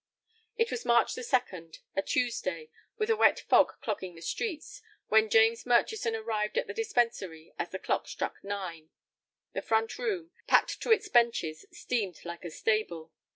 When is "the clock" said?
7.69-8.07